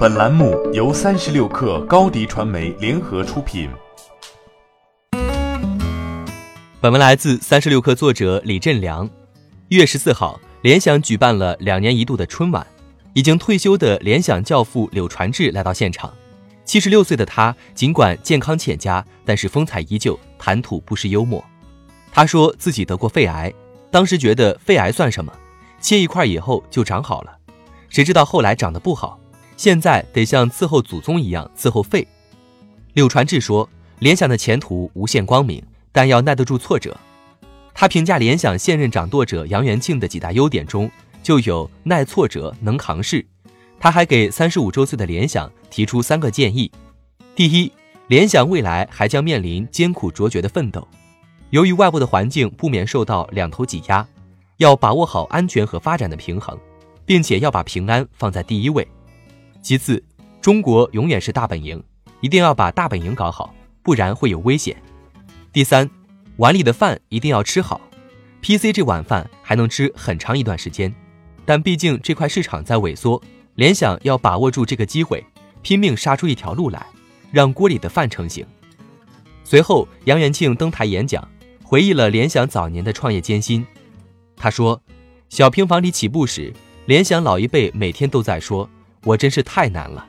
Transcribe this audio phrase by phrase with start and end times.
[0.00, 3.68] 本栏目由三十六氪高低传媒联合出品。
[6.80, 9.06] 本文来自三十六氪作者李振良。
[9.68, 12.66] 一月十四号，联想举办了两年一度的春晚，
[13.12, 16.10] 已经退休的联想教父柳传志来到现场。
[16.64, 21.44] 七十六岁的他，尽管健康欠佳，但是风采依旧，谈吐不失幽默。
[22.10, 23.52] 他说自己得过肺癌，
[23.90, 25.30] 当时觉得肺癌算什么，
[25.78, 27.36] 切一块以后就长好了，
[27.90, 29.20] 谁知道后来长得不好。
[29.60, 32.08] 现在得像伺候祖宗一样伺候肺。
[32.94, 33.68] 柳传志说
[34.00, 36.96] ：“联想的前途无限光明，但要耐得住挫折。”
[37.74, 40.90] 他评价联想现任掌舵者杨元庆的几大优点中，
[41.22, 43.22] 就有耐挫折、能扛事。
[43.78, 46.72] 他还给三十五周岁的联想提出三个建议：
[47.36, 47.70] 第一，
[48.06, 50.88] 联想未来还将面临艰苦卓绝的奋斗，
[51.50, 54.08] 由于外部的环境不免受到两头挤压，
[54.56, 56.58] 要把握好安全和发展的平衡，
[57.04, 58.88] 并且要把平安放在第一位。
[59.62, 60.02] 其次，
[60.40, 61.82] 中国永远是大本营，
[62.20, 64.74] 一定要把大本营搞好，不然会有危险。
[65.52, 65.88] 第三，
[66.36, 67.80] 碗里的饭一定要吃好
[68.40, 70.94] ，PC 这碗饭还能吃很长一段时间，
[71.44, 73.22] 但毕竟这块市场在萎缩，
[73.56, 75.24] 联想要把握住这个机会，
[75.60, 76.86] 拼命杀出一条路来，
[77.30, 78.46] 让锅里的饭成型。
[79.44, 81.28] 随后，杨元庆登台演讲，
[81.62, 83.66] 回忆了联想早年的创业艰辛。
[84.36, 84.80] 他说
[85.28, 86.50] ：“小平房里起步时，
[86.86, 88.68] 联想老一辈每天都在说。”
[89.04, 90.06] 我真是太难了，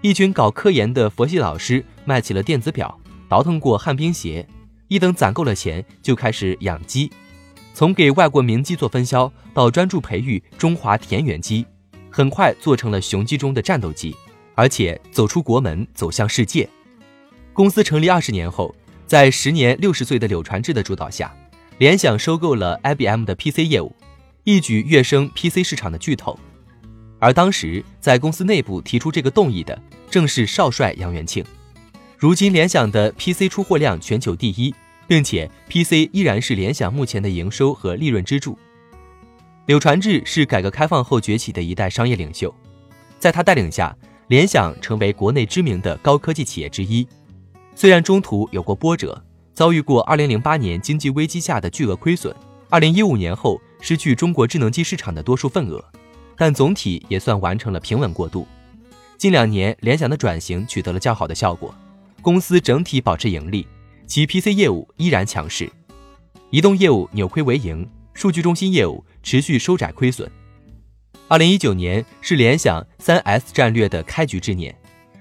[0.00, 4.48] 一群搞科研的佛系老师卖起了电子表，倒腾过旱冰鞋，
[4.88, 7.10] 一等攒够了钱，就开始养鸡，
[7.74, 11.66] 从给外国名鸡做分销，到专注培育中华田园鸡，
[12.08, 14.16] 很快做成了雄鸡中的战斗机，
[14.54, 16.68] 而且走出国门，走向世界。
[17.52, 18.74] 公司成立二十年后，
[19.06, 21.30] 在时年六十岁的柳传志的主导下，
[21.76, 23.94] 联想收购了 IBM 的 PC 业务，
[24.44, 26.38] 一举跃升 PC 市场的巨头。
[27.20, 31.44] 而当时在公司内部提出这个动议的，正是少帅杨元庆。
[32.18, 34.74] 如今联想的 PC 出货量全球第一，
[35.06, 38.58] 并且 PC 依然是联想目前的营收和利润支柱。
[39.66, 42.52] 柳传志是改革开放后崛起的一代商业领袖，
[43.18, 43.94] 在他带领下，
[44.28, 47.06] 联想成为国内知名的高科技企业之一。
[47.74, 49.22] 虽然中途有过波折，
[49.52, 52.34] 遭遇过2008年经济危机下的巨额亏损
[52.70, 55.84] ，2015年后失去中国智能机市场的多数份额。
[56.40, 58.48] 但总体也算完成了平稳过渡。
[59.18, 61.74] 近两年，联想的转型取得了较好的效果，
[62.22, 63.68] 公司整体保持盈利，
[64.06, 65.70] 其 PC 业务依然强势，
[66.48, 70.32] 移动业务扭亏为盈，数据中心业务持续收窄亏损。
[71.28, 74.74] 二零一九年是联想三 S 战略的开局之年，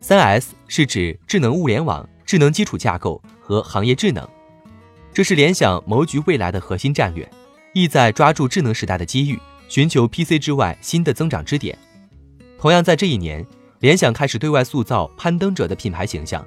[0.00, 4.24] 三 S 是指智能物联网、智能基础架构和行业智能，
[5.12, 7.28] 这是联想谋局未来的核心战略，
[7.74, 9.36] 意在抓住智能时代的机遇。
[9.70, 11.78] 寻求 PC 之外新的增长支点。
[12.58, 13.46] 同样在这一年，
[13.78, 16.44] 联想开始对外塑造攀登者的品牌形象。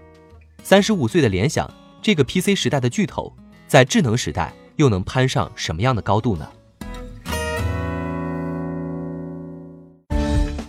[0.61, 3.33] 三十五岁的联想，这个 PC 时代的巨头，
[3.65, 6.45] 在智能时代又能攀上什么样的高度呢？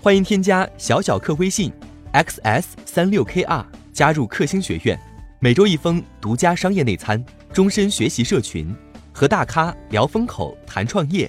[0.00, 1.72] 欢迎添加小小客微信
[2.12, 4.96] xs 三六 kr 加入克星学院，
[5.40, 7.22] 每周一封独家商业内参，
[7.52, 8.72] 终身学习社群，
[9.12, 11.28] 和大咖聊风口，谈创业。